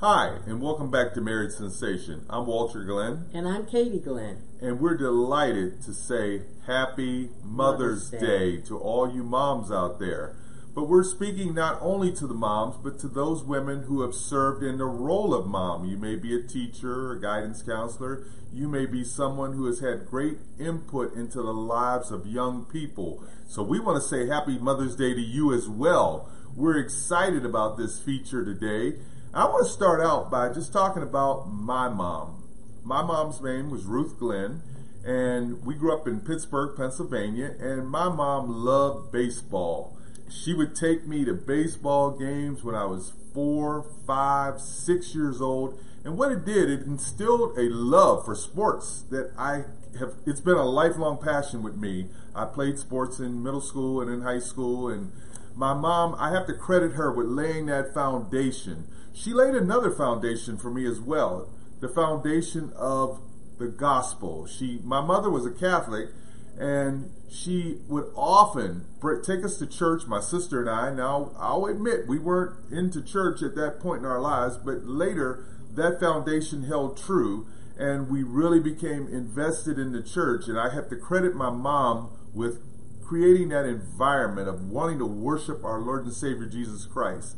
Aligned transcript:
Hi, 0.00 0.36
and 0.46 0.62
welcome 0.62 0.92
back 0.92 1.12
to 1.14 1.20
Marriage 1.20 1.54
Sensation. 1.54 2.24
I'm 2.30 2.46
Walter 2.46 2.84
Glen. 2.84 3.24
And 3.34 3.48
I'm 3.48 3.66
Katy 3.66 3.98
Glen. 3.98 4.40
And 4.60 4.78
we're 4.78 4.96
delighted 4.96 5.82
to 5.82 5.92
say 5.92 6.42
Happy 6.68 7.30
Mother's, 7.42 7.42
Mother's 7.42 8.10
Day. 8.10 8.20
Day 8.20 8.62
to 8.68 8.78
all 8.78 9.12
you 9.12 9.24
moms 9.24 9.72
out 9.72 9.98
there. 9.98 10.36
But 10.72 10.84
we're 10.84 11.02
speaking 11.02 11.52
not 11.52 11.78
only 11.82 12.12
to 12.12 12.28
the 12.28 12.34
moms, 12.34 12.76
but 12.76 13.00
to 13.00 13.08
those 13.08 13.42
women 13.42 13.82
who 13.88 14.02
have 14.02 14.14
served 14.14 14.62
in 14.62 14.78
the 14.78 14.84
role 14.84 15.34
of 15.34 15.48
mom. 15.48 15.84
You 15.84 15.96
may 15.96 16.14
be 16.14 16.32
a 16.32 16.46
teacher, 16.46 17.10
a 17.10 17.20
guidance 17.20 17.62
counselor. 17.62 18.24
You 18.52 18.68
may 18.68 18.86
be 18.86 19.02
someone 19.02 19.54
who 19.54 19.66
has 19.66 19.80
had 19.80 20.06
great 20.06 20.38
input 20.60 21.16
into 21.16 21.42
the 21.42 21.52
lives 21.52 22.12
of 22.12 22.24
young 22.24 22.66
people. 22.66 23.24
So 23.48 23.64
we 23.64 23.80
want 23.80 24.00
to 24.00 24.08
say 24.08 24.28
Happy 24.28 24.60
Mother's 24.60 24.94
Day 24.94 25.12
to 25.12 25.20
you 25.20 25.52
as 25.52 25.68
well. 25.68 26.30
We're 26.54 26.78
excited 26.78 27.44
about 27.44 27.76
this 27.76 27.98
feature 27.98 28.44
today 28.44 28.98
I 29.38 29.44
want 29.44 29.64
to 29.64 29.72
start 29.72 30.00
out 30.00 30.32
by 30.32 30.52
just 30.52 30.72
talking 30.72 31.04
about 31.04 31.46
my 31.46 31.88
mom. 31.88 32.42
My 32.82 33.02
mom's 33.04 33.40
name 33.40 33.70
was 33.70 33.84
Ruth 33.84 34.18
Glen, 34.18 34.62
and 35.04 35.64
we 35.64 35.76
grew 35.76 35.94
up 35.94 36.08
in 36.08 36.22
Pittsburgh, 36.22 36.76
Pennsylvania, 36.76 37.54
and 37.60 37.88
my 37.88 38.08
mom 38.08 38.50
loved 38.50 39.12
baseball. 39.12 39.96
She 40.28 40.54
would 40.54 40.74
take 40.74 41.06
me 41.06 41.24
to 41.24 41.34
baseball 41.34 42.18
games 42.18 42.64
when 42.64 42.74
I 42.74 42.86
was 42.86 43.12
four, 43.32 43.86
five, 44.08 44.60
six 44.60 45.14
years 45.14 45.40
old. 45.40 45.78
And 46.02 46.18
what 46.18 46.32
it 46.32 46.44
did, 46.44 46.68
it 46.68 46.80
instilled 46.80 47.56
a 47.56 47.70
love 47.70 48.24
for 48.24 48.34
sports 48.34 49.04
that 49.10 49.30
I 49.38 49.66
have, 50.00 50.14
it's 50.26 50.40
been 50.40 50.56
a 50.56 50.66
lifelong 50.68 51.16
passion 51.22 51.62
with 51.62 51.76
me. 51.76 52.08
I 52.34 52.44
played 52.44 52.80
sports 52.80 53.20
in 53.20 53.44
middle 53.44 53.60
school 53.60 54.00
and 54.00 54.10
in 54.10 54.22
high 54.22 54.40
school, 54.40 54.88
and 54.88 55.12
my 55.58 55.74
mom, 55.74 56.14
I 56.18 56.30
have 56.30 56.46
to 56.46 56.54
credit 56.54 56.92
her 56.92 57.12
with 57.12 57.26
laying 57.26 57.66
that 57.66 57.92
foundation 57.92 58.86
she 59.18 59.32
laid 59.32 59.54
another 59.54 59.90
foundation 59.90 60.56
for 60.56 60.70
me 60.70 60.86
as 60.86 61.00
well, 61.00 61.48
the 61.80 61.88
foundation 61.88 62.72
of 62.76 63.20
the 63.58 63.66
gospel. 63.66 64.46
She, 64.46 64.80
my 64.84 65.00
mother 65.00 65.28
was 65.28 65.44
a 65.44 65.50
Catholic, 65.50 66.10
and 66.56 67.10
she 67.28 67.78
would 67.88 68.06
often 68.14 68.86
take 69.24 69.44
us 69.44 69.58
to 69.58 69.66
church, 69.66 70.06
my 70.06 70.20
sister 70.20 70.60
and 70.60 70.70
I. 70.70 70.94
Now, 70.94 71.32
I'll 71.36 71.66
admit 71.66 72.06
we 72.06 72.20
weren't 72.20 72.72
into 72.72 73.02
church 73.02 73.42
at 73.42 73.56
that 73.56 73.80
point 73.80 74.00
in 74.00 74.06
our 74.06 74.20
lives, 74.20 74.56
but 74.56 74.84
later 74.84 75.44
that 75.74 75.98
foundation 75.98 76.64
held 76.64 76.96
true, 76.96 77.48
and 77.76 78.08
we 78.08 78.22
really 78.22 78.60
became 78.60 79.08
invested 79.08 79.80
in 79.80 79.90
the 79.90 80.02
church. 80.02 80.46
And 80.46 80.58
I 80.58 80.72
have 80.72 80.88
to 80.90 80.96
credit 80.96 81.34
my 81.34 81.50
mom 81.50 82.10
with 82.32 82.60
creating 83.08 83.48
that 83.48 83.64
environment 83.64 84.48
of 84.48 84.68
wanting 84.68 84.98
to 84.98 85.06
worship 85.06 85.64
our 85.64 85.80
Lord 85.80 86.04
and 86.04 86.12
Savior 86.12 86.44
Jesus 86.44 86.84
Christ. 86.84 87.36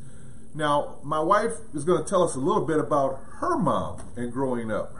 Now, 0.52 0.98
my 1.04 1.20
wife 1.20 1.52
is 1.72 1.84
going 1.84 2.02
to 2.02 2.08
tell 2.08 2.24
us 2.24 2.34
a 2.34 2.40
little 2.40 2.66
bit 2.66 2.80
about 2.80 3.20
her 3.38 3.56
mom 3.56 4.02
and 4.16 4.32
growing 4.32 4.72
up. 4.72 4.92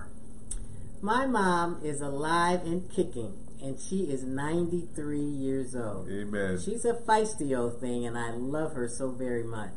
My 1.02 1.26
mom 1.26 1.80
is 1.82 2.00
alive 2.00 2.62
and 2.64 2.88
kicking, 2.88 3.36
and 3.60 3.80
she 3.80 4.02
is 4.02 4.22
93 4.22 5.18
years 5.18 5.74
old. 5.74 6.08
Amen. 6.08 6.60
She's 6.64 6.84
a 6.84 6.94
feisty 6.94 7.58
old 7.58 7.80
thing, 7.80 8.06
and 8.06 8.16
I 8.16 8.30
love 8.30 8.74
her 8.74 8.86
so 8.86 9.10
very 9.10 9.42
much. 9.42 9.74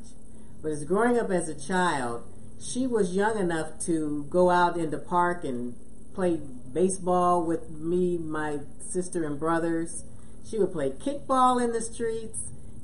But 0.61 0.73
as 0.73 0.85
growing 0.85 1.17
up 1.17 1.31
as 1.31 1.49
a 1.49 1.59
child, 1.59 2.23
she 2.61 2.85
was 2.85 3.15
young 3.15 3.39
enough 3.39 3.79
to 3.85 4.27
go 4.29 4.51
out 4.51 4.77
in 4.77 4.91
the 4.91 4.99
park 4.99 5.43
and 5.43 5.73
play 6.13 6.39
baseball 6.71 7.43
with 7.43 7.71
me, 7.71 8.19
my 8.19 8.59
sister, 8.79 9.25
and 9.25 9.39
brothers. 9.39 10.03
She 10.47 10.59
would 10.59 10.71
play 10.71 10.91
kickball 10.91 11.63
in 11.63 11.71
the 11.71 11.81
streets. 11.81 12.39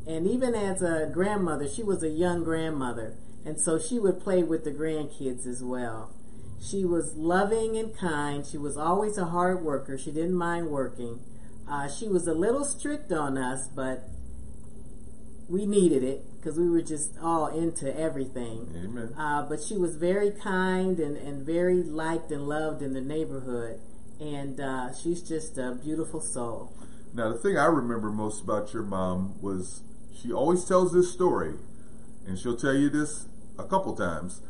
And 0.08 0.26
even 0.28 0.56
as 0.56 0.82
a 0.82 1.10
grandmother, 1.14 1.68
she 1.68 1.84
was 1.84 2.02
a 2.02 2.10
young 2.10 2.44
grandmother. 2.44 3.16
And 3.46 3.60
so 3.60 3.78
she 3.78 4.00
would 4.00 4.20
play 4.22 4.44
with 4.44 4.64
the 4.64 4.72
grandkids 4.72 5.46
as 5.46 5.64
well. 5.64 6.14
She 6.62 6.84
was 6.84 7.16
loving 7.16 7.78
and 7.78 7.96
kind. 7.96 8.46
She 8.46 8.58
was 8.58 8.78
always 8.78 9.18
a 9.18 9.26
hard 9.26 9.64
worker. 9.64 9.98
She 9.98 10.12
didn't 10.12 10.34
mind 10.34 10.68
working. 10.70 11.20
Uh, 11.70 11.88
she 11.88 12.08
was 12.08 12.28
a 12.28 12.34
little 12.34 12.66
strict 12.66 13.12
on 13.12 13.38
us, 13.38 13.68
but 13.68 14.10
we 15.48 15.66
needed 15.66 16.04
it 16.04 16.24
because 16.38 16.58
we 16.60 16.70
were 16.70 16.82
just 16.82 17.18
all 17.22 17.48
into 17.48 17.96
everything. 17.98 18.68
Amen. 18.76 19.14
Uh, 19.18 19.44
but 19.44 19.62
she 19.62 19.78
was 19.78 19.96
very 19.96 20.32
kind 20.32 21.00
and, 21.00 21.18
and 21.18 21.46
very 21.46 21.84
liked 21.84 22.32
and 22.32 22.48
loved 22.48 22.82
in 22.82 22.94
the 22.94 23.02
neighborhood. 23.02 23.80
And 24.20 24.60
uh, 24.60 24.94
she's 24.94 25.22
just 25.22 25.58
a 25.58 25.78
beautiful 25.82 26.22
soul. 26.22 26.74
Now, 27.14 27.30
the 27.30 27.38
thing 27.38 27.58
I 27.58 27.66
remember 27.66 28.10
most 28.10 28.44
about 28.44 28.74
your 28.74 28.84
mom 28.84 29.42
was 29.42 29.82
she 30.14 30.32
always 30.32 30.66
tells 30.66 30.94
this 30.94 31.12
story, 31.12 31.56
and 32.28 32.38
she'll 32.38 32.58
tell 32.58 32.76
you 32.76 32.90
this 32.90 33.26
a 33.58 33.64
couple 33.64 33.96
times. 33.96 34.42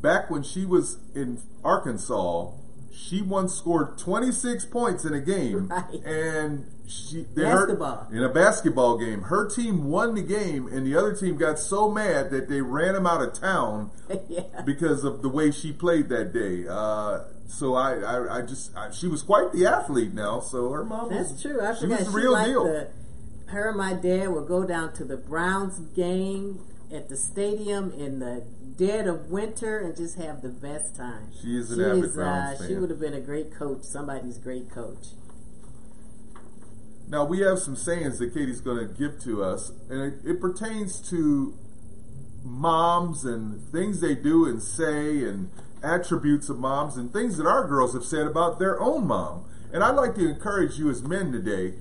Back 0.00 0.30
when 0.30 0.42
she 0.42 0.64
was 0.64 0.98
in 1.14 1.42
Arkansas, 1.64 2.52
she 2.92 3.22
once 3.22 3.54
scored 3.54 3.98
26 3.98 4.66
points 4.66 5.04
in 5.04 5.12
a 5.12 5.20
game, 5.20 5.68
right. 5.68 6.04
and 6.04 6.66
she 6.86 7.22
basketball 7.34 8.08
in 8.10 8.22
a 8.22 8.28
basketball 8.28 8.98
game. 8.98 9.22
Her 9.22 9.48
team 9.48 9.84
won 9.84 10.14
the 10.14 10.22
game, 10.22 10.66
and 10.68 10.86
the 10.86 10.96
other 10.96 11.14
team 11.14 11.36
got 11.36 11.58
so 11.58 11.90
mad 11.90 12.30
that 12.30 12.48
they 12.48 12.60
ran 12.60 12.94
him 12.94 13.06
out 13.06 13.22
of 13.22 13.38
town 13.38 13.90
yeah. 14.28 14.62
because 14.64 15.04
of 15.04 15.22
the 15.22 15.28
way 15.28 15.50
she 15.50 15.72
played 15.72 16.08
that 16.08 16.32
day. 16.32 16.66
Uh, 16.68 17.24
so 17.48 17.74
I, 17.74 17.94
I, 17.94 18.38
I 18.38 18.42
just 18.42 18.76
I, 18.76 18.90
she 18.90 19.08
was 19.08 19.22
quite 19.22 19.52
the 19.52 19.66
athlete 19.66 20.12
now. 20.12 20.40
So 20.40 20.70
her 20.70 20.84
mom 20.84 21.10
that's 21.10 21.32
was, 21.32 21.42
true. 21.42 21.60
I 21.60 21.74
she 21.74 21.86
was 21.86 21.98
the 21.98 22.04
she 22.04 22.16
real 22.16 22.44
deal. 22.44 22.64
The, 22.64 22.90
her 23.46 23.70
and 23.70 23.78
my 23.78 23.94
dad 23.94 24.28
would 24.28 24.46
go 24.46 24.64
down 24.64 24.92
to 24.94 25.04
the 25.04 25.16
Browns 25.16 25.80
game 25.96 26.60
at 26.92 27.08
the 27.08 27.16
stadium 27.16 27.92
in 27.92 28.18
the 28.18 28.44
dead 28.76 29.06
of 29.06 29.30
winter 29.30 29.78
and 29.78 29.96
just 29.96 30.18
have 30.18 30.42
the 30.42 30.50
best 30.50 30.94
time. 30.94 31.30
She 31.40 31.56
is 31.56 31.70
an 31.70 31.82
avid 31.82 32.12
Browns 32.12 32.60
uh, 32.60 32.68
She 32.68 32.74
would 32.74 32.90
have 32.90 33.00
been 33.00 33.14
a 33.14 33.20
great 33.20 33.52
coach, 33.54 33.82
somebody's 33.82 34.38
great 34.38 34.70
coach. 34.70 35.08
Now 37.08 37.24
we 37.24 37.40
have 37.40 37.58
some 37.58 37.76
sayings 37.76 38.18
that 38.18 38.34
Katy's 38.34 38.60
going 38.60 38.86
to 38.86 38.94
give 38.94 39.18
to 39.22 39.42
us, 39.42 39.72
and 39.88 40.12
it, 40.12 40.30
it 40.30 40.40
pertains 40.40 41.00
to 41.08 41.56
moms 42.44 43.24
and 43.24 43.66
things 43.72 44.00
they 44.00 44.14
do 44.14 44.44
and 44.44 44.62
say 44.62 45.24
and 45.24 45.50
attributes 45.82 46.48
of 46.48 46.58
moms 46.58 46.96
and 46.96 47.12
things 47.12 47.36
that 47.36 47.46
our 47.46 47.66
girls 47.66 47.94
have 47.94 48.04
said 48.04 48.26
about 48.26 48.58
their 48.58 48.80
own 48.80 49.06
mom. 49.06 49.44
And 49.72 49.82
I'd 49.84 49.96
like 49.96 50.14
to 50.14 50.28
encourage 50.28 50.78
you 50.78 50.90
as 50.90 51.02
men 51.02 51.32
today 51.32 51.74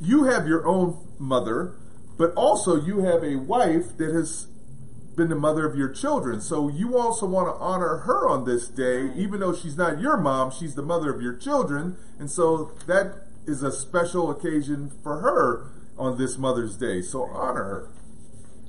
you 0.00 0.24
have 0.24 0.46
your 0.46 0.66
own 0.66 0.96
mother, 1.18 1.74
but 2.16 2.32
also 2.34 2.82
you 2.82 3.00
have 3.00 3.22
a 3.22 3.36
wife 3.36 3.96
that 3.98 4.12
has 4.12 4.48
been 5.16 5.28
the 5.28 5.36
mother 5.36 5.66
of 5.66 5.76
your 5.76 5.88
children. 5.88 6.40
So 6.40 6.68
you 6.68 6.98
also 6.98 7.26
want 7.26 7.48
to 7.48 7.60
honor 7.60 7.98
her 7.98 8.28
on 8.28 8.44
this 8.44 8.68
day, 8.68 9.10
even 9.16 9.40
though 9.40 9.54
she's 9.54 9.76
not 9.76 10.00
your 10.00 10.16
mom, 10.16 10.50
she's 10.50 10.74
the 10.74 10.82
mother 10.82 11.12
of 11.14 11.22
your 11.22 11.34
children. 11.34 11.96
And 12.18 12.30
so 12.30 12.72
that 12.86 13.26
is 13.46 13.62
a 13.62 13.72
special 13.72 14.30
occasion 14.30 14.92
for 15.02 15.20
her 15.20 15.72
on 15.98 16.18
this 16.18 16.36
Mother's 16.36 16.76
Day. 16.76 17.00
So 17.00 17.24
honor 17.24 17.64
her. 17.64 17.88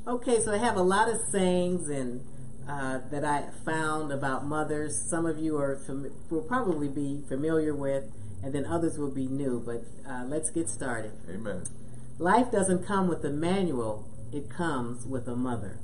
Okay, 0.08 0.40
so 0.42 0.54
I 0.54 0.58
have 0.58 0.78
a 0.78 0.82
lot 0.82 1.10
of 1.10 1.20
sayings 1.30 1.90
and 1.90 2.24
uh, 2.68 3.00
that 3.12 3.24
I 3.24 3.46
found 3.66 4.12
about 4.12 4.46
mothers. 4.46 4.98
Some 5.10 5.26
of 5.26 5.38
you 5.38 5.58
are 5.58 5.78
fam- 5.78 6.12
will 6.30 6.42
probably 6.42 6.88
be 6.88 7.24
familiar 7.28 7.74
with 7.74 8.06
and 8.44 8.54
then 8.54 8.66
others 8.66 8.98
will 8.98 9.12
be 9.12 9.28
new. 9.28 9.62
But 9.66 9.84
uh, 10.10 10.24
let's 10.26 10.50
get 10.50 10.70
started. 10.70 11.12
Amen. 11.30 11.64
Life 12.20 12.52
doesn't 12.52 12.86
come 12.86 13.08
with 13.08 13.24
a 13.24 13.30
manual, 13.30 14.08
it 14.32 14.50
comes 14.50 15.06
with 15.06 15.28
a 15.28 15.36
mother. 15.36 15.80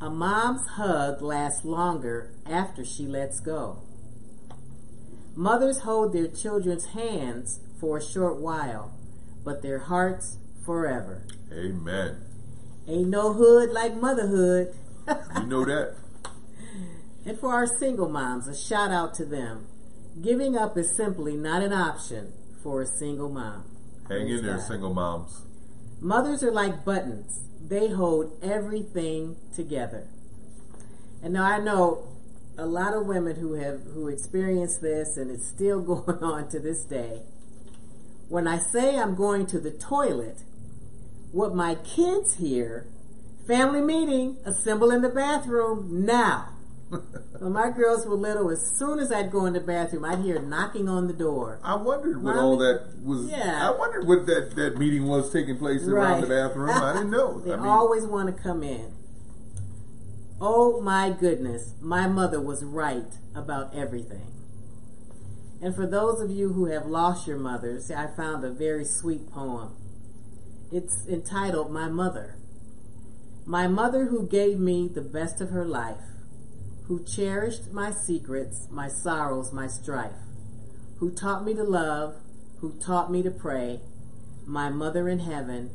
A 0.00 0.10
mom's 0.10 0.66
hug 0.72 1.22
lasts 1.22 1.64
longer 1.64 2.34
after 2.44 2.84
she 2.84 3.06
lets 3.06 3.40
go. 3.40 3.78
Mothers 5.34 5.80
hold 5.80 6.12
their 6.12 6.28
children's 6.28 6.86
hands 6.86 7.60
for 7.80 7.98
a 7.98 8.02
short 8.04 8.38
while, 8.38 8.92
but 9.44 9.62
their 9.62 9.80
hearts 9.80 10.38
forever. 10.64 11.26
Amen. 11.50 12.22
Ain't 12.86 13.08
no 13.08 13.32
hood 13.32 13.70
like 13.70 13.96
motherhood. 13.96 14.74
You 15.08 15.46
know 15.46 15.64
that. 15.64 15.96
And 17.26 17.36
for 17.40 17.52
our 17.52 17.66
single 17.66 18.08
moms, 18.08 18.46
a 18.46 18.56
shout 18.56 18.92
out 18.92 19.12
to 19.14 19.24
them. 19.24 19.66
Giving 20.22 20.56
up 20.56 20.78
is 20.78 20.96
simply 20.96 21.36
not 21.36 21.60
an 21.60 21.72
option 21.72 22.32
for 22.62 22.82
a 22.82 22.86
single 22.86 23.28
mom. 23.28 23.64
Hang 24.08 24.28
in 24.28 24.44
there, 24.44 24.60
single 24.60 24.94
moms. 24.94 25.42
Mothers 26.00 26.44
are 26.44 26.52
like 26.52 26.84
buttons. 26.84 27.40
They 27.60 27.88
hold 27.88 28.38
everything 28.44 29.36
together. 29.52 30.06
And 31.20 31.34
now 31.34 31.44
I 31.44 31.58
know 31.58 32.06
a 32.56 32.66
lot 32.66 32.94
of 32.94 33.06
women 33.06 33.36
who 33.36 33.54
have 33.54 33.82
who 33.92 34.08
experienced 34.08 34.80
this 34.80 35.16
and 35.16 35.30
it's 35.30 35.46
still 35.46 35.80
going 36.02 36.22
on 36.22 36.48
to 36.50 36.60
this 36.60 36.84
day. 36.84 37.22
When 38.28 38.46
I 38.46 38.58
say 38.58 38.96
I'm 38.96 39.14
going 39.14 39.46
to 39.46 39.60
the 39.60 39.70
toilet, 39.70 40.42
what 41.32 41.54
my 41.54 41.74
kids 41.74 42.34
hear, 42.34 42.86
family 43.46 43.80
meeting, 43.80 44.38
assemble 44.44 44.90
in 44.90 45.02
the 45.02 45.08
bathroom 45.08 46.04
now 46.04 46.56
when 46.88 47.52
my 47.52 47.70
girls 47.70 48.06
were 48.06 48.14
little, 48.14 48.50
as 48.50 48.76
soon 48.78 49.00
as 49.00 49.10
I'd 49.10 49.30
go 49.30 49.46
in 49.46 49.54
the 49.54 49.60
bathroom, 49.60 50.04
I'd 50.04 50.20
hear 50.20 50.40
knocking 50.40 50.88
on 50.88 51.08
the 51.08 51.12
door. 51.12 51.58
I 51.64 51.74
wondered 51.74 52.22
what 52.22 52.36
Mommy, 52.36 52.40
all 52.40 52.56
that 52.58 52.98
was. 53.02 53.28
Yeah. 53.28 53.68
I 53.68 53.76
wondered 53.76 54.06
what 54.06 54.26
that, 54.26 54.54
that 54.54 54.78
meeting 54.78 55.06
was 55.06 55.32
taking 55.32 55.58
place 55.58 55.82
right. 55.82 56.02
around 56.02 56.20
the 56.20 56.28
bathroom. 56.28 56.70
I 56.70 56.92
didn't 56.92 57.10
know. 57.10 57.40
they 57.44 57.52
I 57.52 57.56
mean, 57.56 57.66
always 57.66 58.06
want 58.06 58.34
to 58.34 58.42
come 58.42 58.62
in. 58.62 58.92
Oh 60.40 60.80
my 60.80 61.10
goodness, 61.10 61.74
my 61.80 62.06
mother 62.06 62.40
was 62.40 62.62
right 62.62 63.14
about 63.34 63.74
everything. 63.74 64.32
And 65.62 65.74
for 65.74 65.86
those 65.86 66.20
of 66.20 66.30
you 66.30 66.52
who 66.52 66.66
have 66.66 66.86
lost 66.86 67.26
your 67.26 67.38
mothers, 67.38 67.90
I 67.90 68.06
found 68.14 68.44
a 68.44 68.50
very 68.50 68.84
sweet 68.84 69.30
poem. 69.30 69.74
It's 70.70 71.06
entitled 71.08 71.72
My 71.72 71.88
Mother. 71.88 72.35
My 73.48 73.68
mother 73.68 74.06
who 74.06 74.26
gave 74.26 74.58
me 74.58 74.88
the 74.88 75.00
best 75.00 75.40
of 75.40 75.50
her 75.50 75.64
life, 75.64 76.02
who 76.88 77.04
cherished 77.04 77.72
my 77.72 77.92
secrets, 77.92 78.66
my 78.72 78.88
sorrows, 78.88 79.52
my 79.52 79.68
strife, 79.68 80.18
who 80.98 81.12
taught 81.12 81.44
me 81.44 81.54
to 81.54 81.62
love, 81.62 82.16
who 82.60 82.76
taught 82.80 83.08
me 83.10 83.22
to 83.22 83.30
pray, 83.30 83.80
my 84.44 84.68
mother 84.68 85.08
in 85.08 85.20
heaven, 85.20 85.70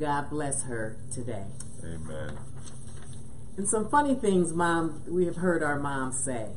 God 0.00 0.30
bless 0.30 0.64
her 0.64 0.96
today. 1.12 1.44
Amen. 1.84 2.38
And 3.56 3.68
some 3.68 3.88
funny 3.88 4.16
things, 4.16 4.52
mom, 4.52 5.04
we 5.08 5.24
have 5.26 5.36
heard 5.36 5.62
our 5.62 5.78
mom 5.78 6.10
say. 6.10 6.48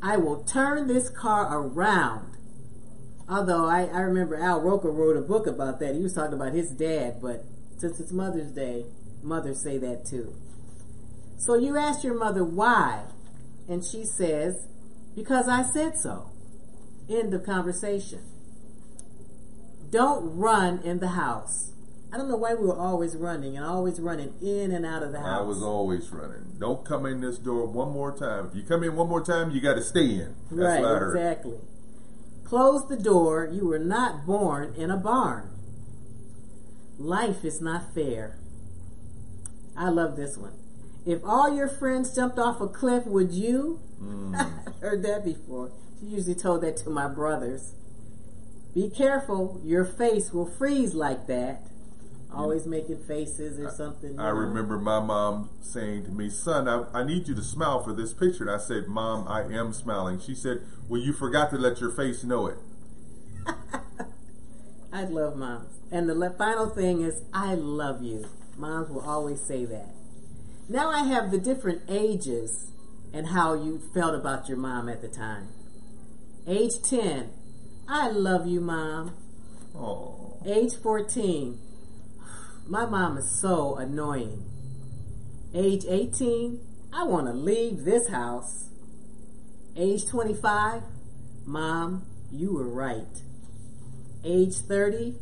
I 0.00 0.18
will 0.18 0.44
turn 0.44 0.86
this 0.86 1.10
car 1.10 1.58
around. 1.58 2.36
Although 3.28 3.66
I, 3.66 3.86
I 3.86 4.00
remember 4.00 4.36
Al 4.36 4.60
Roker 4.60 4.90
wrote 4.90 5.16
a 5.16 5.20
book 5.20 5.48
about 5.48 5.80
that. 5.80 5.96
He 5.96 6.02
was 6.02 6.14
talking 6.14 6.34
about 6.34 6.52
his 6.52 6.70
dad, 6.70 7.20
but 7.20 7.44
since 7.76 7.98
it's 7.98 8.12
Mother's 8.12 8.52
Day, 8.52 8.86
mothers 9.22 9.62
say 9.62 9.78
that 9.78 10.04
too. 10.04 10.34
So 11.36 11.54
you 11.54 11.76
ask 11.76 12.02
your 12.02 12.18
mother 12.18 12.44
why, 12.44 13.04
and 13.68 13.84
she 13.84 14.04
says, 14.04 14.66
Because 15.14 15.48
I 15.48 15.62
said 15.62 15.96
so. 15.96 16.30
End 17.08 17.32
of 17.32 17.44
conversation. 17.44 18.22
Don't 19.90 20.36
run 20.36 20.80
in 20.82 20.98
the 20.98 21.08
house. 21.08 21.72
I 22.12 22.16
don't 22.16 22.28
know 22.28 22.36
why 22.36 22.54
we 22.54 22.66
were 22.66 22.78
always 22.78 23.16
running 23.16 23.56
and 23.56 23.64
always 23.64 24.00
running 24.00 24.34
in 24.40 24.72
and 24.72 24.84
out 24.86 25.02
of 25.02 25.12
the 25.12 25.20
house. 25.20 25.40
I 25.40 25.42
was 25.42 25.62
always 25.62 26.10
running. 26.10 26.56
Don't 26.58 26.84
come 26.84 27.04
in 27.04 27.20
this 27.20 27.38
door 27.38 27.66
one 27.66 27.92
more 27.92 28.16
time. 28.16 28.48
If 28.50 28.56
you 28.56 28.62
come 28.62 28.82
in 28.82 28.96
one 28.96 29.08
more 29.08 29.22
time, 29.22 29.50
you 29.50 29.60
got 29.60 29.74
to 29.74 29.82
stay 29.82 30.14
in. 30.14 30.34
That's 30.50 30.82
right, 30.82 31.02
exactly. 31.02 31.58
Close 32.44 32.88
the 32.88 32.96
door. 32.96 33.48
You 33.52 33.66
were 33.66 33.78
not 33.78 34.26
born 34.26 34.74
in 34.74 34.90
a 34.90 34.96
barn. 34.96 35.50
Life 36.98 37.44
is 37.44 37.60
not 37.60 37.94
fair. 37.94 38.38
I 39.78 39.88
love 39.88 40.16
this 40.16 40.36
one. 40.36 40.52
If 41.06 41.20
all 41.24 41.54
your 41.54 41.68
friends 41.68 42.14
jumped 42.14 42.38
off 42.38 42.60
a 42.60 42.68
cliff, 42.68 43.06
would 43.06 43.32
you? 43.32 43.80
Mm. 44.02 44.34
I 44.66 44.70
heard 44.80 45.02
that 45.04 45.24
before. 45.24 45.72
She 45.98 46.06
usually 46.06 46.34
told 46.34 46.62
that 46.62 46.76
to 46.78 46.90
my 46.90 47.08
brothers. 47.08 47.74
Be 48.74 48.90
careful, 48.90 49.60
your 49.64 49.84
face 49.84 50.32
will 50.32 50.46
freeze 50.46 50.94
like 50.94 51.26
that 51.28 51.68
always 52.32 52.66
making 52.66 52.98
faces 52.98 53.58
or 53.58 53.70
something. 53.70 54.18
I, 54.18 54.26
I 54.26 54.30
remember 54.30 54.78
my 54.78 55.00
mom 55.00 55.50
saying 55.60 56.04
to 56.04 56.10
me, 56.10 56.28
"Son, 56.30 56.68
I, 56.68 56.84
I 56.92 57.04
need 57.04 57.28
you 57.28 57.34
to 57.34 57.42
smile 57.42 57.82
for 57.82 57.92
this 57.92 58.12
picture." 58.12 58.44
And 58.44 58.50
I 58.50 58.58
said, 58.58 58.88
"Mom, 58.88 59.26
I 59.28 59.42
am 59.42 59.72
smiling." 59.72 60.20
She 60.20 60.34
said, 60.34 60.62
"Well, 60.88 61.00
you 61.00 61.12
forgot 61.12 61.50
to 61.50 61.56
let 61.56 61.80
your 61.80 61.90
face 61.90 62.24
know 62.24 62.46
it." 62.46 62.58
I 64.92 65.04
love 65.04 65.36
moms, 65.36 65.80
and 65.90 66.08
the 66.08 66.34
final 66.36 66.68
thing 66.68 67.02
is, 67.02 67.22
I 67.32 67.54
love 67.54 68.02
you. 68.02 68.26
Moms 68.58 68.90
will 68.90 69.08
always 69.08 69.40
say 69.40 69.64
that. 69.64 69.94
Now 70.68 70.90
I 70.90 71.04
have 71.04 71.30
the 71.30 71.38
different 71.38 71.82
ages 71.88 72.72
and 73.12 73.28
how 73.28 73.54
you 73.54 73.80
felt 73.94 74.14
about 74.14 74.48
your 74.48 74.58
mom 74.58 74.88
at 74.88 75.00
the 75.00 75.08
time. 75.08 75.48
Age 76.46 76.82
10, 76.82 77.30
I 77.88 78.10
love 78.10 78.46
you, 78.46 78.60
mom. 78.60 79.14
Oh. 79.74 80.40
Age 80.46 80.74
14, 80.82 81.58
my 82.66 82.86
mom 82.86 83.18
is 83.18 83.40
so 83.40 83.76
annoying. 83.76 84.44
Age 85.54 85.84
18, 85.88 86.60
I 86.92 87.04
want 87.04 87.26
to 87.26 87.32
leave 87.32 87.84
this 87.84 88.08
house. 88.08 88.68
Age 89.76 90.06
25, 90.06 90.82
Mom, 91.44 92.04
you 92.30 92.52
were 92.52 92.68
right. 92.68 93.22
Age 94.24 94.56
30, 94.56 95.16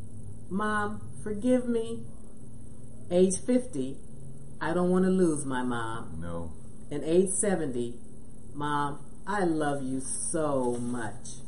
Mom, 0.51 1.01
forgive 1.23 1.69
me. 1.69 2.05
Age 3.11 3.39
50, 3.45 3.97
I 4.61 4.75
don't 4.75 4.91
want 4.91 5.05
to 5.05 5.11
lose 5.11 5.45
my 5.45 5.63
mom. 5.63 6.19
No. 6.21 6.53
And 6.91 7.05
age 7.05 7.31
70, 7.31 7.95
Mom, 8.55 8.99
I 9.27 9.45
love 9.45 9.83
you 9.83 10.01
so 10.01 10.77
much. 10.81 11.41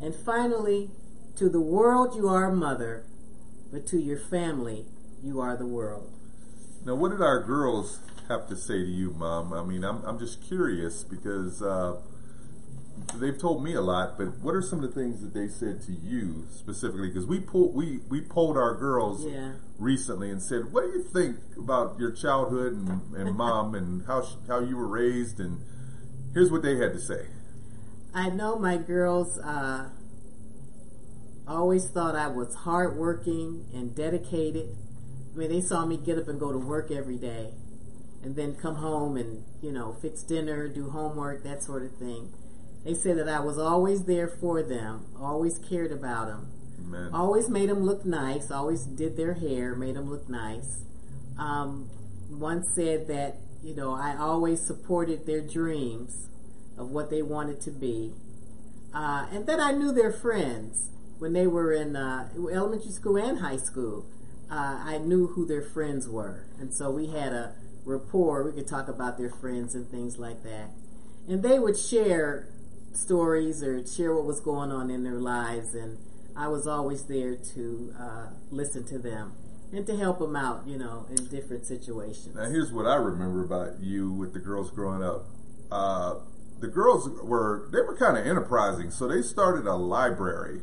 And 0.00 0.14
finally, 0.14 0.90
to 1.36 1.48
the 1.48 1.60
world 1.60 2.16
you 2.16 2.28
are 2.28 2.50
a 2.50 2.54
mother, 2.54 3.04
but 3.70 3.86
to 3.88 3.98
your 4.00 4.18
family, 4.18 4.86
you 5.22 5.40
are 5.40 5.56
the 5.56 5.66
world. 5.66 6.12
Now, 6.84 6.94
what 6.96 7.10
did 7.10 7.20
our 7.20 7.42
girls 7.42 8.00
have 8.28 8.48
to 8.48 8.56
say 8.56 8.78
to 8.78 8.90
you, 8.90 9.10
Mom? 9.10 9.52
I 9.52 9.62
mean, 9.62 9.84
I'm, 9.84 10.04
I'm 10.04 10.18
just 10.18 10.42
curious 10.42 11.04
because 11.04 11.62
uh, 11.62 11.96
they've 13.14 13.38
told 13.38 13.62
me 13.62 13.74
a 13.74 13.80
lot, 13.80 14.18
but 14.18 14.38
what 14.38 14.54
are 14.54 14.62
some 14.62 14.82
of 14.82 14.94
the 14.94 15.00
things 15.00 15.20
that 15.22 15.34
they 15.34 15.48
said 15.48 15.82
to 15.82 15.92
you 15.92 16.46
specifically? 16.50 17.08
Because 17.08 17.26
we 17.26 17.40
pulled 17.40 17.74
we 17.74 18.00
we 18.08 18.20
polled 18.20 18.56
our 18.56 18.74
girls 18.74 19.24
yeah. 19.24 19.54
recently 19.78 20.30
and 20.30 20.42
said, 20.42 20.72
"What 20.72 20.84
do 20.84 20.98
you 20.98 21.02
think 21.02 21.36
about 21.56 21.98
your 21.98 22.10
childhood 22.10 22.72
and, 22.72 23.14
and 23.14 23.36
mom 23.36 23.74
and 23.74 24.06
how 24.06 24.26
how 24.48 24.60
you 24.60 24.76
were 24.76 24.88
raised?" 24.88 25.40
And 25.40 25.60
here's 26.34 26.50
what 26.50 26.62
they 26.62 26.76
had 26.76 26.92
to 26.92 27.00
say. 27.00 27.26
I 28.14 28.28
know 28.28 28.58
my 28.58 28.76
girls. 28.76 29.38
Uh, 29.38 29.88
always 31.46 31.88
thought 31.88 32.14
I 32.14 32.28
was 32.28 32.54
hardworking 32.54 33.66
and 33.74 33.94
dedicated. 33.94 34.76
I 35.34 35.38
mean, 35.38 35.50
they 35.50 35.60
saw 35.60 35.86
me 35.86 35.96
get 35.96 36.18
up 36.18 36.28
and 36.28 36.38
go 36.38 36.52
to 36.52 36.58
work 36.58 36.90
every 36.90 37.16
day 37.16 37.54
and 38.22 38.36
then 38.36 38.54
come 38.54 38.76
home 38.76 39.16
and, 39.16 39.44
you 39.60 39.72
know, 39.72 39.96
fix 40.00 40.22
dinner, 40.22 40.68
do 40.68 40.90
homework, 40.90 41.42
that 41.44 41.62
sort 41.62 41.82
of 41.82 41.96
thing. 41.96 42.32
They 42.84 42.94
said 42.94 43.18
that 43.18 43.28
I 43.28 43.40
was 43.40 43.58
always 43.58 44.04
there 44.04 44.28
for 44.28 44.62
them, 44.62 45.06
always 45.20 45.58
cared 45.58 45.92
about 45.92 46.26
them, 46.26 46.48
Amen. 46.80 47.10
always 47.12 47.48
made 47.48 47.68
them 47.68 47.84
look 47.84 48.04
nice, 48.04 48.50
always 48.50 48.82
did 48.82 49.16
their 49.16 49.34
hair, 49.34 49.76
made 49.76 49.94
them 49.94 50.10
look 50.10 50.28
nice. 50.28 50.82
Um, 51.38 51.88
one 52.28 52.64
said 52.64 53.06
that, 53.08 53.36
you 53.62 53.74
know, 53.74 53.92
I 53.94 54.16
always 54.16 54.60
supported 54.60 55.26
their 55.26 55.40
dreams 55.40 56.28
of 56.76 56.90
what 56.90 57.10
they 57.10 57.22
wanted 57.22 57.60
to 57.62 57.70
be. 57.70 58.14
Uh, 58.92 59.26
and 59.30 59.46
then 59.46 59.60
I 59.60 59.72
knew 59.72 59.92
their 59.92 60.12
friends 60.12 60.92
when 61.22 61.34
they 61.34 61.46
were 61.46 61.72
in 61.72 61.94
uh, 61.94 62.28
elementary 62.52 62.90
school 62.90 63.16
and 63.16 63.38
high 63.38 63.56
school, 63.56 64.04
uh, 64.50 64.82
I 64.84 64.98
knew 64.98 65.28
who 65.28 65.46
their 65.46 65.62
friends 65.62 66.08
were. 66.08 66.46
And 66.58 66.74
so 66.74 66.90
we 66.90 67.06
had 67.06 67.32
a 67.32 67.54
rapport. 67.84 68.42
We 68.42 68.50
could 68.50 68.66
talk 68.66 68.88
about 68.88 69.18
their 69.18 69.30
friends 69.30 69.76
and 69.76 69.88
things 69.88 70.18
like 70.18 70.42
that. 70.42 70.70
And 71.28 71.44
they 71.44 71.60
would 71.60 71.78
share 71.78 72.48
stories 72.96 73.62
or 73.62 73.84
share 73.86 74.14
what 74.14 74.24
was 74.24 74.40
going 74.40 74.70
on 74.70 74.90
in 74.90 75.04
their 75.04 75.18
lives. 75.18 75.74
And 75.74 75.98
I 76.36 76.48
was 76.48 76.66
always 76.66 77.04
there 77.04 77.36
to 77.36 77.94
uh, 77.98 78.26
listen 78.50 78.84
to 78.86 78.98
them 78.98 79.32
and 79.72 79.86
to 79.86 79.96
help 79.96 80.18
them 80.18 80.36
out, 80.36 80.66
you 80.66 80.78
know, 80.78 81.06
in 81.10 81.26
different 81.28 81.66
situations. 81.66 82.34
Now, 82.36 82.48
here's 82.48 82.72
what 82.72 82.86
I 82.86 82.96
remember 82.96 83.42
about 83.44 83.80
you 83.80 84.12
with 84.12 84.32
the 84.32 84.38
girls 84.38 84.70
growing 84.70 85.02
up. 85.02 85.26
Uh, 85.70 86.16
the 86.60 86.68
girls 86.68 87.08
were 87.22 87.68
they 87.72 87.80
were 87.80 87.96
kind 87.96 88.16
of 88.16 88.26
enterprising, 88.26 88.90
so 88.90 89.08
they 89.08 89.22
started 89.22 89.66
a 89.66 89.74
library 89.74 90.60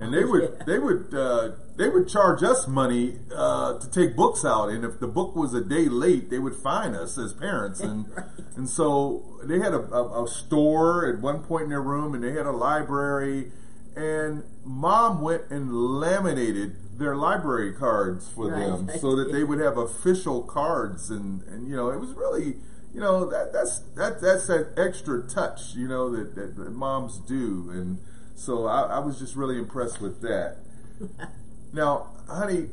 and 0.00 0.14
they 0.14 0.24
would 0.24 0.64
they 0.66 0.78
would 0.78 1.14
uh, 1.14 1.50
they 1.76 1.88
would 1.88 2.08
charge 2.08 2.42
us 2.42 2.66
money 2.66 3.18
uh, 3.34 3.78
to 3.78 3.90
take 3.90 4.16
books 4.16 4.44
out, 4.44 4.70
and 4.70 4.84
if 4.84 4.98
the 4.98 5.06
book 5.06 5.36
was 5.36 5.52
a 5.52 5.62
day 5.62 5.88
late, 5.88 6.30
they 6.30 6.38
would 6.38 6.56
fine 6.56 6.94
us 6.94 7.18
as 7.18 7.34
parents, 7.34 7.80
and 7.80 8.06
right. 8.16 8.26
and 8.56 8.68
so 8.68 9.38
they 9.44 9.58
had 9.58 9.74
a, 9.74 9.82
a, 9.92 10.24
a, 10.24 10.28
store 10.28 11.06
at 11.06 11.20
one 11.20 11.40
point 11.40 11.64
in 11.64 11.70
their 11.70 11.82
room, 11.82 12.14
and 12.14 12.24
they 12.24 12.32
had 12.32 12.46
a 12.46 12.52
library, 12.52 13.52
and 13.94 14.42
mom 14.64 15.20
went 15.20 15.42
and 15.50 15.72
laminated 15.72 16.76
their 16.98 17.14
library 17.14 17.72
cards 17.72 18.28
for 18.28 18.50
right. 18.50 18.60
them 18.60 18.90
so 18.98 19.14
that 19.16 19.32
they 19.32 19.44
would 19.44 19.60
have 19.60 19.76
official 19.76 20.42
cards, 20.42 21.10
and 21.10 21.42
and 21.42 21.68
you 21.68 21.76
know 21.76 21.90
it 21.90 22.00
was 22.00 22.12
really. 22.12 22.56
You 22.92 22.98
know 22.98 23.30
that 23.30 23.52
that's 23.52 23.78
that 23.94 24.20
that's 24.20 24.48
that 24.48 24.74
extra 24.76 25.22
touch, 25.22 25.76
you 25.76 25.86
know 25.86 26.10
that, 26.10 26.34
that, 26.34 26.56
that 26.56 26.72
moms 26.72 27.18
do, 27.18 27.70
and 27.70 28.00
so 28.40 28.66
I, 28.66 28.82
I 28.84 28.98
was 29.00 29.18
just 29.18 29.36
really 29.36 29.58
impressed 29.58 30.00
with 30.00 30.22
that. 30.22 30.56
now, 31.74 32.08
honey, 32.26 32.70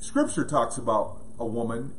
Scripture 0.00 0.44
talks 0.44 0.78
about 0.78 1.18
a 1.38 1.46
woman, 1.46 1.92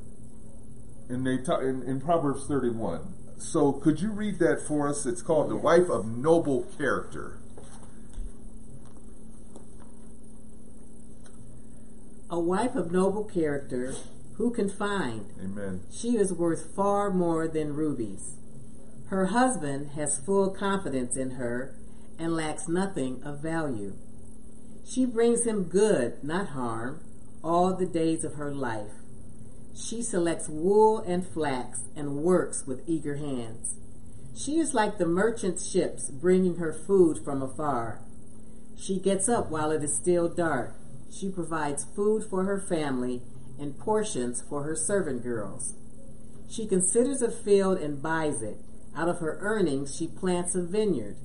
and 1.08 1.26
they 1.26 1.38
talk 1.38 1.62
in, 1.62 1.84
in 1.84 2.02
Proverbs 2.02 2.46
thirty-one. 2.48 3.14
So 3.38 3.72
could 3.72 4.02
you 4.02 4.12
read 4.12 4.40
that 4.40 4.62
for 4.68 4.90
us? 4.90 5.06
It's 5.06 5.22
called 5.22 5.50
"The 5.50 5.56
Wife 5.56 5.90
of 5.90 6.06
Noble 6.06 6.64
Character." 6.78 7.38
A 12.30 12.40
wife 12.40 12.76
of 12.76 12.92
noble 12.94 13.26
character, 13.26 13.94
who 14.36 14.52
can 14.52 14.70
find? 14.70 15.26
Amen. 15.42 15.82
She 15.92 16.18
is 16.18 16.32
worth 16.32 16.74
far 16.74 17.10
more 17.10 17.48
than 17.48 17.74
rubies. 17.74 18.38
Her 19.08 19.28
husband 19.28 19.92
has 19.96 20.18
full 20.26 20.50
confidence 20.50 21.18
in 21.18 21.32
her 21.32 21.76
and 22.22 22.36
lacks 22.36 22.68
nothing 22.68 23.20
of 23.24 23.42
value. 23.42 23.96
She 24.86 25.06
brings 25.06 25.44
him 25.44 25.64
good, 25.64 26.24
not 26.24 26.50
harm, 26.50 27.02
all 27.44 27.76
the 27.76 27.88
days 27.88 28.24
of 28.24 28.36
her 28.36 28.54
life. 28.54 28.92
She 29.76 30.04
selects 30.04 30.48
wool 30.48 31.00
and 31.00 31.26
flax 31.26 31.80
and 31.96 32.18
works 32.18 32.68
with 32.68 32.88
eager 32.88 33.16
hands. 33.16 33.76
She 34.36 34.60
is 34.60 34.76
like 34.76 35.00
the 35.00 35.08
merchant 35.08 35.60
ships 35.60 36.12
bringing 36.12 36.58
her 36.58 36.72
food 36.72 37.18
from 37.26 37.42
afar. 37.42 38.02
She 38.78 39.00
gets 39.00 39.28
up 39.28 39.50
while 39.50 39.72
it 39.72 39.84
is 39.84 39.96
still 39.96 40.30
dark. 40.30 40.76
She 41.12 41.30
provides 41.30 41.88
food 41.96 42.24
for 42.30 42.44
her 42.44 42.60
family 42.62 43.24
and 43.60 43.80
portions 43.80 44.44
for 44.48 44.64
her 44.64 44.76
servant 44.76 45.24
girls. 45.24 45.74
She 46.50 46.68
considers 46.68 47.24
a 47.24 47.32
field 47.32 47.80
and 47.80 48.02
buys 48.02 48.44
it. 48.44 48.58
Out 48.96 49.10
of 49.10 49.20
her 49.20 49.38
earnings, 49.42 49.96
she 49.96 50.08
plants 50.08 50.54
a 50.54 50.62
vineyard. 50.62 51.16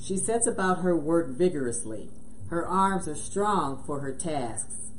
She 0.00 0.16
sets 0.16 0.46
about 0.46 0.80
her 0.82 0.96
work 0.96 1.28
vigorously. 1.30 2.10
Her 2.50 2.66
arms 2.66 3.08
are 3.08 3.14
strong 3.14 3.82
for 3.84 4.00
her 4.00 4.14
tasks. 4.14 4.92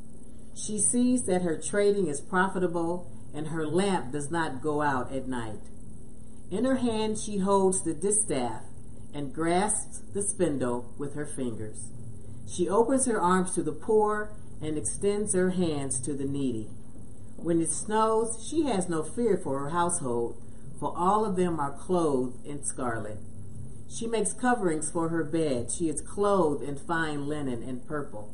She 0.55 0.77
sees 0.77 1.23
that 1.23 1.41
her 1.41 1.57
trading 1.57 2.07
is 2.07 2.21
profitable 2.21 3.09
and 3.33 3.47
her 3.47 3.65
lamp 3.65 4.11
does 4.11 4.29
not 4.29 4.61
go 4.61 4.81
out 4.81 5.11
at 5.13 5.27
night. 5.27 5.61
In 6.51 6.65
her 6.65 6.77
hand 6.77 7.17
she 7.17 7.37
holds 7.37 7.83
the 7.83 7.93
distaff 7.93 8.63
and 9.13 9.33
grasps 9.33 10.01
the 10.13 10.21
spindle 10.21 10.93
with 10.97 11.15
her 11.15 11.25
fingers. 11.25 11.91
She 12.47 12.67
opens 12.67 13.05
her 13.05 13.21
arms 13.21 13.53
to 13.55 13.63
the 13.63 13.71
poor 13.71 14.31
and 14.61 14.77
extends 14.77 15.33
her 15.33 15.51
hands 15.51 15.99
to 16.01 16.13
the 16.13 16.25
needy. 16.25 16.67
When 17.37 17.61
it 17.61 17.71
snows, 17.71 18.45
she 18.49 18.65
has 18.65 18.89
no 18.89 19.03
fear 19.03 19.37
for 19.37 19.59
her 19.59 19.69
household, 19.69 20.41
for 20.79 20.93
all 20.95 21.23
of 21.23 21.35
them 21.35 21.59
are 21.59 21.71
clothed 21.71 22.45
in 22.45 22.63
scarlet. 22.63 23.19
She 23.89 24.07
makes 24.07 24.33
coverings 24.33 24.91
for 24.91 25.09
her 25.09 25.23
bed. 25.23 25.71
She 25.71 25.89
is 25.89 26.01
clothed 26.01 26.63
in 26.63 26.77
fine 26.77 27.27
linen 27.27 27.63
and 27.63 27.85
purple. 27.85 28.33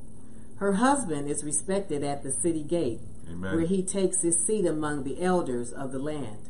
Her 0.58 0.74
husband 0.74 1.30
is 1.30 1.44
respected 1.44 2.04
at 2.04 2.24
the 2.24 2.32
city 2.32 2.64
gate, 2.64 3.00
Amen. 3.30 3.56
where 3.56 3.66
he 3.66 3.82
takes 3.82 4.22
his 4.22 4.46
seat 4.46 4.66
among 4.66 5.04
the 5.04 5.22
elders 5.22 5.72
of 5.72 5.92
the 5.92 6.00
land. 6.00 6.50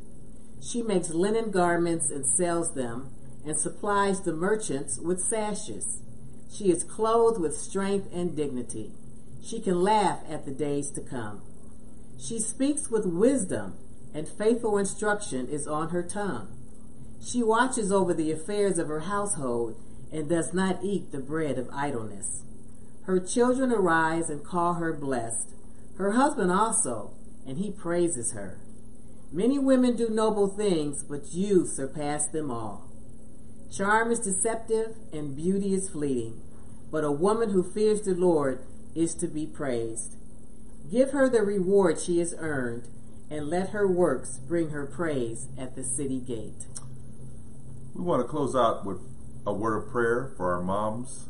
She 0.61 0.81
makes 0.81 1.09
linen 1.09 1.51
garments 1.51 2.09
and 2.09 2.25
sells 2.25 2.73
them, 2.73 3.11
and 3.45 3.59
supplies 3.59 4.21
the 4.21 4.33
merchants 4.33 4.99
with 4.99 5.21
sashes. 5.21 6.01
She 6.51 6.71
is 6.71 6.83
clothed 6.83 7.39
with 7.39 7.55
strength 7.55 8.11
and 8.11 8.35
dignity. 8.35 8.93
She 9.43 9.59
can 9.59 9.83
laugh 9.83 10.21
at 10.27 10.45
the 10.45 10.51
days 10.51 10.89
to 10.91 11.01
come. 11.01 11.41
She 12.17 12.39
speaks 12.39 12.89
with 12.89 13.05
wisdom, 13.05 13.75
and 14.13 14.27
faithful 14.27 14.77
instruction 14.77 15.47
is 15.47 15.67
on 15.67 15.89
her 15.89 16.01
tongue. 16.01 16.47
She 17.21 17.43
watches 17.43 17.91
over 17.91 18.13
the 18.13 18.31
affairs 18.31 18.77
of 18.77 18.87
her 18.87 19.01
household 19.01 19.79
and 20.11 20.29
does 20.29 20.53
not 20.53 20.83
eat 20.83 21.11
the 21.11 21.19
bread 21.19 21.57
of 21.57 21.69
idleness. 21.73 22.43
Her 23.03 23.19
children 23.19 23.71
arise 23.71 24.29
and 24.29 24.43
call 24.43 24.75
her 24.75 24.93
blessed, 24.93 25.53
her 25.97 26.13
husband 26.13 26.51
also, 26.51 27.11
and 27.45 27.57
he 27.57 27.71
praises 27.71 28.31
her. 28.33 28.59
Many 29.31 29.59
women 29.59 29.95
do 29.95 30.09
noble 30.09 30.47
things, 30.47 31.03
but 31.03 31.33
you 31.33 31.67
surpass 31.67 32.27
them 32.27 32.49
all. 32.49 32.89
Charm 33.71 34.11
is 34.11 34.19
deceptive 34.19 34.95
and 35.11 35.35
beauty 35.35 35.73
is 35.73 35.89
fleeting, 35.89 36.41
but 36.91 37.03
a 37.03 37.11
woman 37.11 37.49
who 37.49 37.63
fears 37.63 38.01
the 38.01 38.13
Lord 38.13 38.65
is 38.95 39.13
to 39.15 39.27
be 39.27 39.45
praised. 39.45 40.15
Give 40.89 41.11
her 41.11 41.27
the 41.27 41.41
reward 41.41 41.99
she 41.99 42.19
has 42.19 42.35
earned, 42.37 42.87
and 43.29 43.49
let 43.49 43.69
her 43.69 43.87
works 43.87 44.39
bring 44.47 44.69
her 44.69 44.85
praise 44.85 45.47
at 45.57 45.75
the 45.75 45.83
city 45.83 46.19
gate. 46.19 46.67
We 47.95 48.03
want 48.03 48.21
to 48.21 48.27
close 48.27 48.57
out 48.57 48.85
with 48.85 48.99
a 49.47 49.53
word 49.53 49.77
of 49.77 49.89
prayer 49.89 50.33
for 50.35 50.53
our 50.53 50.61
moms. 50.61 51.29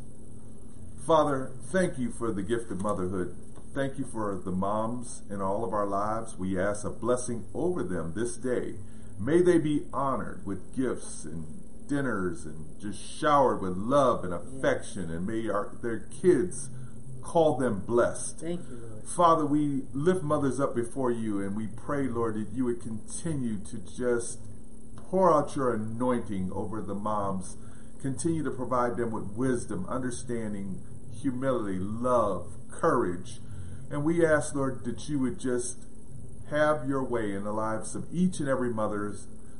Father, 1.06 1.52
thank 1.70 1.96
you 1.96 2.10
for 2.10 2.32
the 2.32 2.42
gift 2.42 2.72
of 2.72 2.82
motherhood. 2.82 3.36
Thank 3.72 4.00
you 4.00 4.04
for 4.04 4.34
the 4.44 4.50
moms 4.50 5.22
in 5.30 5.40
all 5.40 5.64
of 5.64 5.72
our 5.72 5.86
lives. 5.86 6.36
We 6.36 6.58
ask 6.58 6.84
a 6.84 6.90
blessing 6.90 7.44
over 7.54 7.84
them 7.84 8.14
this 8.16 8.36
day. 8.36 8.74
May 9.16 9.42
they 9.42 9.58
be 9.58 9.86
honored 9.92 10.44
with 10.44 10.74
gifts 10.76 11.24
and 11.24 11.46
dinners 11.88 12.44
and 12.44 12.80
just 12.80 13.00
showered 13.00 13.62
with 13.62 13.76
love 13.76 14.24
and 14.24 14.34
affection. 14.34 15.08
And 15.08 15.24
may 15.24 15.48
our, 15.48 15.70
their 15.80 16.00
kids 16.00 16.68
call 17.22 17.56
them 17.58 17.84
blessed. 17.86 18.40
Thank 18.40 18.62
you, 18.68 18.76
Lord. 18.76 19.08
Father, 19.08 19.46
we 19.46 19.82
lift 19.92 20.24
mothers 20.24 20.58
up 20.58 20.74
before 20.74 21.12
you 21.12 21.40
and 21.40 21.54
we 21.54 21.68
pray, 21.68 22.08
Lord, 22.08 22.34
that 22.34 22.52
you 22.52 22.64
would 22.64 22.80
continue 22.80 23.58
to 23.66 23.78
just 23.78 24.40
pour 25.10 25.32
out 25.32 25.56
your 25.56 25.74
anointing 25.74 26.50
over 26.52 26.80
the 26.82 26.94
moms. 26.94 27.56
Continue 28.00 28.44
to 28.44 28.50
provide 28.50 28.96
them 28.96 29.10
with 29.10 29.36
wisdom, 29.36 29.86
understanding, 29.88 30.82
humility, 31.20 31.78
love, 31.78 32.56
courage. 32.70 33.40
And 33.90 34.04
we 34.04 34.24
ask, 34.24 34.54
Lord, 34.54 34.84
that 34.84 35.08
you 35.08 35.18
would 35.20 35.38
just 35.38 35.86
have 36.50 36.88
your 36.88 37.02
way 37.02 37.32
in 37.32 37.44
the 37.44 37.52
lives 37.52 37.94
of 37.94 38.06
each 38.12 38.40
and 38.40 38.48
every 38.48 38.72
mother 38.72 39.14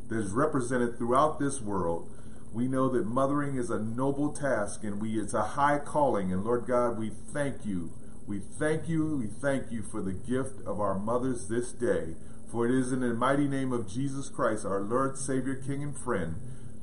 that 0.09 0.19
is 0.19 0.33
represented 0.33 0.97
throughout 0.97 1.39
this 1.39 1.61
world. 1.61 2.11
We 2.53 2.69
know 2.69 2.89
that 2.91 3.07
mothering 3.07 3.57
is 3.57 3.71
a 3.71 3.79
noble 3.79 4.33
task 4.33 4.85
and 4.85 5.01
we 5.01 5.19
it's 5.19 5.35
a 5.35 5.43
high 5.43 5.79
calling. 5.79 6.33
And 6.33 6.45
Lord 6.45 6.67
God, 6.67 6.99
we 6.99 7.11
thank 7.33 7.67
you. 7.67 7.93
We 8.27 8.41
thank 8.41 8.89
you. 8.89 9.17
We 9.17 9.27
thank 9.27 9.71
you 9.71 9.83
for 9.83 10.01
the 10.01 10.13
gift 10.13 10.67
of 10.67 10.81
our 10.81 10.99
mothers 10.99 11.49
this 11.49 11.73
day. 11.73 12.15
For 12.51 12.67
it 12.67 12.75
is 12.75 12.93
in 12.93 13.01
the 13.01 13.13
mighty 13.13 13.49
name 13.49 13.73
of 13.73 13.89
Jesus 13.89 14.29
Christ, 14.29 14.65
our 14.65 14.81
Lord, 14.81 15.19
Savior, 15.19 15.55
King, 15.55 15.83
and 15.83 15.97
friend, 15.97 16.37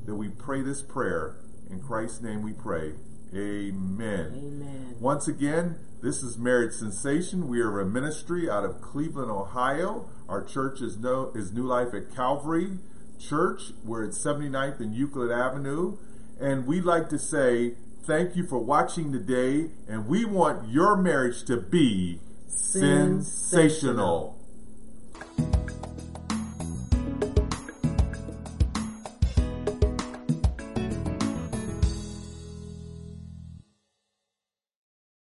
that 0.06 0.16
we 0.16 0.28
pray 0.28 0.62
this 0.62 0.82
prayer. 0.82 1.38
In 1.70 1.82
Christ's 1.82 2.22
name 2.22 2.42
we 2.42 2.54
pray. 2.54 2.94
Amen. 3.34 4.34
Amen. 4.36 4.96
Once 5.00 5.28
again, 5.28 5.78
this 6.04 6.22
is 6.22 6.38
Marriage 6.38 6.74
Sensation. 6.74 7.48
We 7.48 7.62
are 7.62 7.80
a 7.80 7.86
ministry 7.86 8.50
out 8.50 8.66
of 8.66 8.82
Cleveland, 8.82 9.32
Ohio. 9.32 10.10
Our 10.30 10.44
church 10.44 10.82
is, 10.82 10.98
no, 10.98 11.32
is 11.34 11.52
New 11.54 11.64
Life 11.64 11.94
at 11.94 12.14
Calvary 12.14 12.78
Church. 13.18 13.72
We're 13.84 14.04
at 14.04 14.12
79th 14.12 14.82
and 14.82 14.94
Euclid 14.94 15.32
Avenue. 15.32 15.98
And 16.40 16.68
we'd 16.68 16.84
like 16.84 17.10
to 17.10 17.18
say 17.18 17.76
thank 18.06 18.36
you 18.36 18.46
for 18.46 18.60
watching 18.60 19.12
today. 19.12 19.72
And 19.88 20.08
we 20.08 20.26
want 20.26 20.70
your 20.70 20.98
marriage 20.98 21.44
to 21.46 21.58
be 21.58 22.20
sensational. 22.48 23.24
Sensational. 23.24 24.43